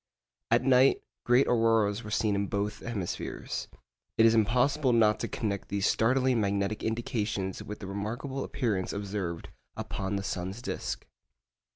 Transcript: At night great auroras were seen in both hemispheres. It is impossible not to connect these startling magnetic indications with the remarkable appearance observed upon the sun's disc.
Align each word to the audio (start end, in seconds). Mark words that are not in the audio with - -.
At 0.49 0.63
night 0.63 1.03
great 1.25 1.45
auroras 1.47 2.03
were 2.03 2.09
seen 2.09 2.33
in 2.33 2.47
both 2.47 2.79
hemispheres. 2.79 3.67
It 4.17 4.25
is 4.25 4.33
impossible 4.33 4.93
not 4.93 5.19
to 5.19 5.27
connect 5.27 5.67
these 5.69 5.85
startling 5.85 6.41
magnetic 6.41 6.81
indications 6.81 7.61
with 7.61 7.77
the 7.81 7.85
remarkable 7.85 8.43
appearance 8.43 8.93
observed 8.93 9.49
upon 9.77 10.15
the 10.15 10.23
sun's 10.23 10.59
disc. 10.59 11.05